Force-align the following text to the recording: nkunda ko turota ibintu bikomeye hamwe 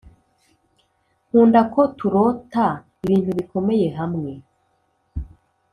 nkunda 1.27 1.61
ko 1.73 1.81
turota 1.97 2.65
ibintu 3.03 3.31
bikomeye 3.37 3.87
hamwe 3.97 4.31